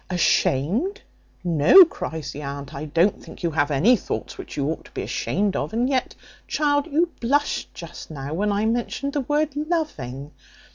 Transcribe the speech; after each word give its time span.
"Ashamed! 0.09 1.03
no," 1.43 1.85
cries 1.85 2.31
the 2.31 2.41
aunt, 2.41 2.73
"I 2.73 2.85
don't 2.85 3.23
think 3.23 3.43
you 3.43 3.51
have 3.51 3.69
any 3.69 3.95
thoughts 3.95 4.35
which 4.35 4.57
you 4.57 4.67
ought 4.67 4.85
to 4.85 4.91
be 4.93 5.03
ashamed 5.03 5.55
of; 5.55 5.73
and 5.73 5.87
yet, 5.87 6.15
child, 6.47 6.87
you 6.87 7.11
blushed 7.19 7.71
just 7.75 8.09
now 8.09 8.33
when 8.33 8.51
I 8.51 8.65
mentioned 8.65 9.13
the 9.13 9.21
word 9.21 9.55
loving. 9.55 10.31